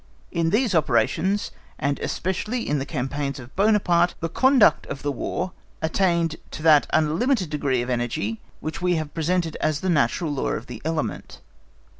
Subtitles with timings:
[0.31, 6.37] In these operations, and especially in the campaigns of Buonaparte, the conduct of War attained
[6.49, 10.65] to that unlimited degree of energy which we have represented as the natural law of
[10.65, 11.41] the element.